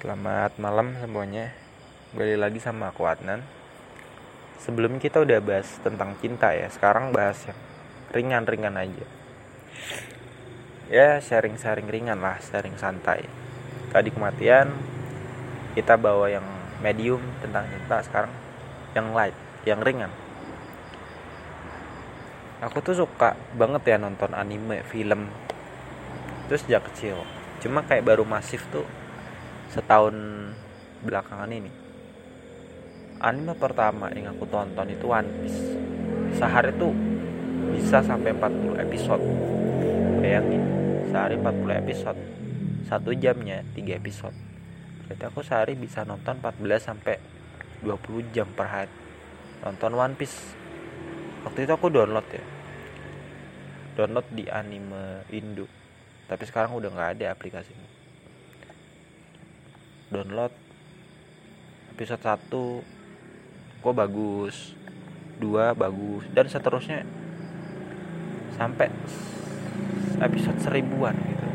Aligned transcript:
Selamat 0.00 0.56
malam 0.56 0.96
semuanya. 0.96 1.52
Kembali 2.08 2.40
lagi 2.40 2.56
sama 2.56 2.88
aku 2.88 3.04
Adnan. 3.04 3.44
Sebelum 4.56 4.96
kita 4.96 5.20
udah 5.20 5.44
bahas 5.44 5.76
tentang 5.84 6.16
cinta 6.24 6.56
ya 6.56 6.72
Sekarang 6.72 7.12
bahas 7.12 7.36
yang 7.44 7.60
ringan-ringan 8.08 8.80
aja. 8.80 9.04
Ya 10.88 11.20
sharing-sharing 11.20 11.84
ringan 11.92 12.16
lah 12.16 12.40
Sharing 12.40 12.80
santai. 12.80 13.28
Tadi 13.92 14.08
kematian 14.08 14.72
Kita 15.76 16.00
bawa 16.00 16.32
yang 16.32 16.48
medium 16.80 17.20
tentang 17.44 17.68
cinta 17.68 18.00
Sekarang 18.00 18.32
yang 18.96 19.12
light 19.12 19.36
Yang 19.68 19.84
ringan. 19.84 20.12
Aku 22.64 22.80
tuh 22.80 22.96
suka 22.96 23.36
banget 23.52 23.84
ya 23.84 24.00
nonton 24.00 24.32
anime, 24.32 24.80
film. 24.80 25.28
Terus 26.48 26.64
sejak 26.64 26.88
kecil. 26.88 27.20
Cuma 27.60 27.84
kayak 27.84 28.08
baru 28.08 28.24
masif 28.24 28.64
tuh 28.72 28.88
setahun 29.70 30.14
belakangan 31.06 31.50
ini. 31.54 31.70
Anime 33.22 33.54
pertama 33.54 34.10
yang 34.10 34.34
aku 34.34 34.42
tonton 34.50 34.90
itu 34.90 35.06
One 35.06 35.30
Piece. 35.44 35.62
Sehari 36.34 36.74
tuh 36.74 36.90
bisa 37.70 38.02
sampai 38.02 38.34
40 38.34 38.82
episode. 38.82 39.22
Bayangin 40.18 40.64
sehari 41.14 41.38
40 41.38 41.82
episode. 41.86 42.20
Satu 42.90 43.14
jamnya 43.14 43.62
3 43.78 44.00
episode. 44.02 44.34
Berarti 45.06 45.24
aku 45.30 45.40
sehari 45.46 45.78
bisa 45.78 46.02
nonton 46.02 46.42
14 46.42 46.82
sampai 46.82 47.22
20 47.86 48.34
jam 48.34 48.50
per 48.50 48.66
hari. 48.66 48.94
Nonton 49.62 49.94
One 49.94 50.18
Piece. 50.18 50.58
Waktu 51.46 51.68
itu 51.68 51.72
aku 51.72 51.86
download 51.92 52.26
ya. 52.26 52.42
Download 53.94 54.26
di 54.34 54.50
anime 54.50 55.28
Indo. 55.30 55.70
Tapi 56.26 56.42
sekarang 56.48 56.74
udah 56.74 56.90
nggak 56.90 57.10
ada 57.20 57.26
aplikasinya 57.36 57.99
download 60.10 60.50
episode 61.94 62.22
1 62.22 63.80
kok 63.80 63.94
bagus 63.96 64.76
dua 65.40 65.72
bagus 65.72 66.28
dan 66.36 66.46
seterusnya 66.50 67.08
sampai 68.60 68.92
episode 70.20 70.60
seribuan 70.60 71.16
gitu. 71.16 71.48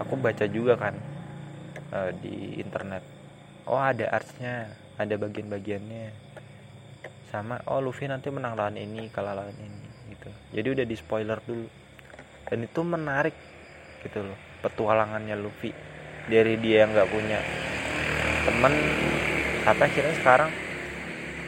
Aku 0.00 0.16
baca 0.16 0.48
juga 0.48 0.80
kan 0.80 0.96
uh, 1.92 2.10
di 2.16 2.56
internet. 2.56 3.04
Oh 3.68 3.76
ada 3.76 4.08
artsnya 4.08 4.72
ada 4.96 5.14
bagian-bagiannya. 5.20 6.16
Sama 7.28 7.60
oh 7.68 7.84
Luffy 7.84 8.08
nanti 8.08 8.32
menang 8.32 8.56
lawan 8.56 8.80
ini 8.80 9.12
kalah 9.12 9.36
lawan 9.36 9.52
ini 9.52 10.16
gitu. 10.16 10.32
Jadi 10.56 10.68
udah 10.80 10.86
di 10.88 10.96
spoiler 10.96 11.36
dulu. 11.44 11.68
Dan 12.48 12.64
itu 12.64 12.80
menarik 12.80 13.36
gitu 14.00 14.24
loh 14.24 14.38
petualangannya 14.64 15.36
Luffy 15.36 15.74
dari 16.26 16.58
dia 16.58 16.86
yang 16.86 16.90
nggak 16.94 17.10
punya 17.10 17.38
temen 18.46 18.74
tapi 19.66 19.80
akhirnya 19.82 20.14
sekarang 20.22 20.50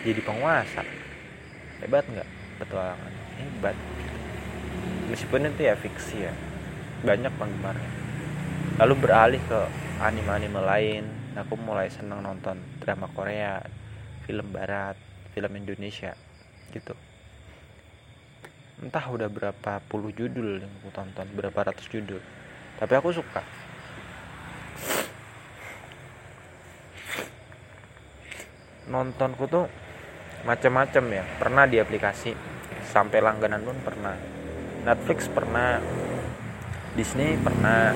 jadi 0.03 0.21
penguasa. 0.23 0.83
Hebat 1.79 2.03
nggak 2.11 2.29
petualangan? 2.59 3.13
Hebat. 3.39 3.77
Meskipun 5.11 5.47
itu 5.47 5.63
ya 5.63 5.75
fiksi 5.79 6.27
ya. 6.27 6.35
Banyak 7.07 7.31
penggemarnya. 7.39 7.91
Lalu 8.83 8.95
beralih 8.99 9.43
ke 9.47 9.61
anime-anime 10.03 10.59
lain. 10.63 11.05
Aku 11.39 11.55
mulai 11.55 11.87
senang 11.87 12.27
nonton 12.27 12.59
drama 12.83 13.07
Korea 13.15 13.63
film 14.27 14.51
barat 14.51 14.99
film 15.31 15.55
Indonesia 15.55 16.19
gitu. 16.75 16.99
Entah 18.83 19.07
udah 19.07 19.31
berapa 19.31 19.79
puluh 19.87 20.11
judul 20.11 20.59
yang 20.59 20.73
aku 20.83 20.91
tonton 20.91 21.27
berapa 21.39 21.71
ratus 21.71 21.87
judul. 21.87 22.19
Tapi 22.79 22.93
aku 22.99 23.15
suka 23.15 23.43
nontonku 28.89 29.45
tuh 29.47 29.69
macam-macam 30.45 31.05
ya. 31.13 31.25
Pernah 31.37 31.65
di 31.69 31.77
aplikasi. 31.79 32.33
Sampai 32.89 33.21
langganan 33.21 33.63
pun 33.63 33.77
pernah. 33.85 34.17
Netflix 34.85 35.29
pernah. 35.29 35.79
Disney 36.97 37.37
pernah. 37.39 37.93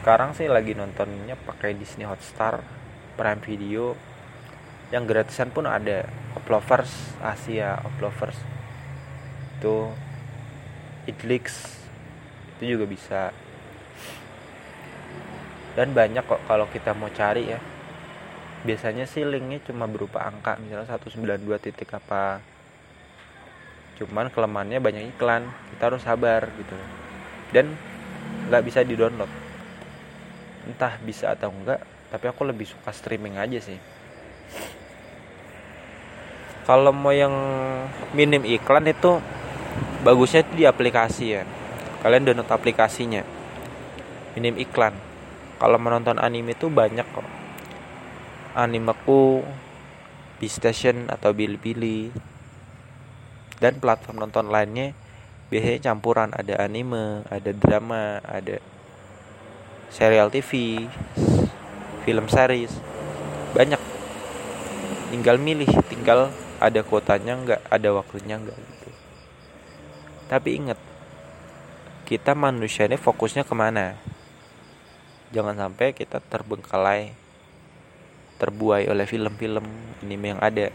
Sekarang 0.00 0.32
sih 0.36 0.48
lagi 0.48 0.72
nontonnya 0.72 1.36
pakai 1.36 1.76
Disney 1.76 2.08
Hotstar 2.08 2.64
Prime 3.14 3.44
Video. 3.44 3.94
Yang 4.88 5.04
gratisan 5.04 5.52
pun 5.52 5.68
ada. 5.68 6.08
Uplovers 6.34 7.14
Asia 7.22 7.78
Uplovers 7.86 8.36
itu 9.54 9.88
Idlix 11.08 11.72
itu 12.58 12.76
juga 12.76 12.84
bisa. 12.84 13.22
Dan 15.72 15.96
banyak 15.96 16.26
kok 16.26 16.42
kalau 16.44 16.68
kita 16.68 16.92
mau 16.92 17.08
cari 17.08 17.48
ya 17.48 17.73
biasanya 18.64 19.04
sih 19.04 19.28
linknya 19.28 19.60
cuma 19.68 19.84
berupa 19.84 20.24
angka 20.24 20.56
misalnya 20.56 20.88
192 20.88 21.44
titik 21.60 21.92
apa. 21.92 22.40
Cuman 24.00 24.32
kelemahannya 24.32 24.80
banyak 24.80 25.14
iklan 25.14 25.46
kita 25.76 25.92
harus 25.92 26.02
sabar 26.02 26.48
gitu. 26.56 26.74
Dan 27.52 27.76
nggak 28.48 28.64
bisa 28.64 28.80
di 28.82 28.96
download 28.96 29.30
entah 30.64 30.96
bisa 31.04 31.36
atau 31.36 31.52
enggak 31.52 31.84
tapi 32.08 32.24
aku 32.24 32.48
lebih 32.48 32.64
suka 32.64 32.88
streaming 32.90 33.36
aja 33.36 33.60
sih. 33.60 33.76
Kalau 36.64 36.96
mau 36.96 37.12
yang 37.12 37.36
minim 38.16 38.40
iklan 38.48 38.88
itu 38.88 39.20
bagusnya 40.00 40.40
itu 40.40 40.52
di 40.56 40.64
aplikasi 40.64 41.24
ya. 41.36 41.44
Kalian 42.00 42.24
download 42.24 42.48
aplikasinya. 42.48 43.20
Minim 44.32 44.56
iklan. 44.56 44.96
Kalau 45.60 45.76
menonton 45.76 46.16
anime 46.16 46.56
itu 46.56 46.72
banyak 46.72 47.04
kok 47.04 47.43
animeku 48.54 49.42
station 50.44 51.08
atau 51.08 51.32
Bilibili 51.32 52.12
dan 53.56 53.80
platform 53.80 54.28
nonton 54.28 54.52
lainnya 54.52 54.92
biasanya 55.48 55.90
campuran. 55.90 56.30
Ada 56.36 56.68
anime, 56.68 57.24
ada 57.32 57.50
drama, 57.56 58.20
ada 58.20 58.60
serial 59.88 60.28
TV, 60.28 60.84
film 62.04 62.26
series. 62.28 62.76
Banyak. 63.56 63.80
Tinggal 65.14 65.38
milih 65.38 65.70
tinggal 65.86 66.34
ada 66.58 66.80
kuotanya 66.82 67.38
nggak 67.38 67.60
ada 67.70 67.88
waktunya 67.94 68.34
nggak 68.36 68.58
gitu. 68.58 68.88
Tapi 70.26 70.48
ingat 70.58 70.78
kita 72.04 72.34
manusia 72.34 72.84
ini 72.84 72.98
fokusnya 72.98 73.46
ke 73.46 73.54
mana? 73.56 73.94
Jangan 75.30 75.54
sampai 75.54 75.94
kita 75.94 76.18
terbengkalai 76.18 77.23
terbuai 78.38 78.90
oleh 78.90 79.06
film-film 79.06 79.64
anime 80.02 80.26
yang 80.36 80.40
ada. 80.42 80.68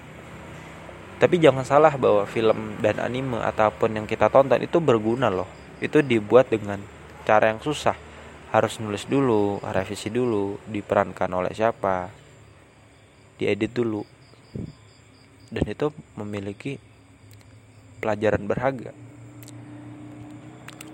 Tapi 1.20 1.36
jangan 1.36 1.68
salah 1.68 1.94
bahwa 2.00 2.24
film 2.24 2.80
dan 2.80 2.97
anime 3.03 3.44
ataupun 3.44 4.00
yang 4.00 4.08
kita 4.08 4.31
tonton 4.31 4.64
itu 4.64 4.80
berguna 4.80 5.28
loh. 5.28 5.47
Itu 5.84 6.00
dibuat 6.00 6.48
dengan 6.48 6.80
cara 7.28 7.52
yang 7.52 7.59
susah. 7.59 7.96
Harus 8.50 8.80
nulis 8.81 9.06
dulu, 9.06 9.62
revisi 9.62 10.09
dulu, 10.09 10.58
diperankan 10.66 11.30
oleh 11.30 11.53
siapa, 11.53 12.09
diedit 13.38 13.75
dulu. 13.75 14.02
Dan 15.52 15.66
itu 15.68 15.92
memiliki 16.18 16.80
pelajaran 18.00 18.48
berharga. 18.48 18.96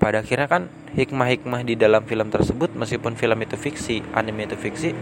Pada 0.02 0.22
akhirnya 0.22 0.46
kan 0.46 0.70
hikmah-hikmah 0.94 1.66
di 1.66 1.74
dalam 1.74 2.06
film 2.06 2.30
tersebut 2.30 2.74
meskipun 2.78 3.18
film 3.18 3.40
itu 3.42 3.58
fiksi, 3.58 4.06
anime 4.14 4.46
itu 4.46 4.58
fiksi, 4.58 4.94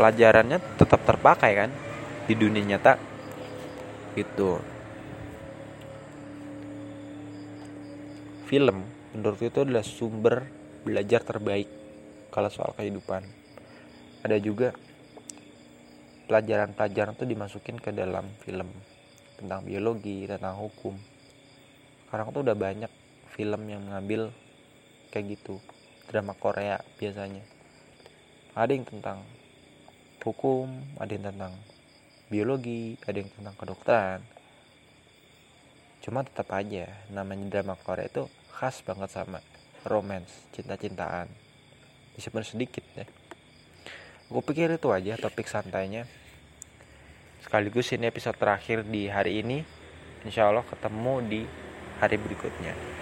pelajarannya 0.00 0.80
tetap 0.80 1.04
terpakai 1.04 1.52
kan 1.52 1.70
di 2.24 2.32
dunia 2.32 2.64
nyata. 2.64 2.96
Itu 4.16 4.56
film 8.48 8.80
menurut 9.12 9.44
itu 9.44 9.60
adalah 9.60 9.84
sumber 9.84 10.48
belajar 10.88 11.20
terbaik 11.20 11.68
kalau 12.32 12.48
soal 12.48 12.72
kehidupan. 12.72 13.28
Ada 14.24 14.40
juga 14.40 14.72
pelajaran-pelajaran 16.32 17.20
itu 17.20 17.26
dimasukin 17.28 17.76
ke 17.76 17.92
dalam 17.92 18.24
film 18.40 18.72
tentang 19.36 19.68
biologi 19.68 20.24
tentang 20.24 20.56
hukum. 20.56 20.96
Sekarang 22.08 22.32
tuh 22.32 22.40
udah 22.40 22.56
banyak 22.56 22.92
film 23.36 23.68
yang 23.68 23.84
ngambil 23.84 24.32
kayak 25.12 25.36
gitu. 25.36 25.60
Drama 26.08 26.32
Korea 26.32 26.80
biasanya. 26.96 27.44
Ada 28.56 28.72
yang 28.74 28.88
tentang 28.88 29.39
hukum, 30.24 30.68
ada 31.00 31.10
yang 31.10 31.24
tentang 31.32 31.54
biologi, 32.30 32.94
ada 33.04 33.16
yang 33.18 33.30
tentang 33.32 33.54
kedokteran. 33.56 34.20
Cuma 36.00 36.24
tetap 36.24 36.48
aja 36.56 36.88
namanya 37.12 37.46
drama 37.48 37.76
Korea 37.76 38.08
itu 38.08 38.24
khas 38.54 38.80
banget 38.84 39.10
sama 39.12 39.40
romance, 39.84 40.48
cinta-cintaan. 40.52 41.28
Meskipun 42.16 42.44
sedikit 42.44 42.84
ya. 42.96 43.06
Aku 44.30 44.46
pikir 44.46 44.70
itu 44.70 44.88
aja 44.94 45.18
topik 45.18 45.50
santainya. 45.50 46.06
sekaligus 47.40 47.88
ini 47.96 48.04
episode 48.06 48.36
terakhir 48.36 48.84
di 48.84 49.08
hari 49.08 49.40
ini 49.40 49.64
insya 50.28 50.52
Allah 50.52 50.60
ketemu 50.60 51.14
di 51.24 51.40
hari 51.98 52.20
berikutnya 52.20 52.99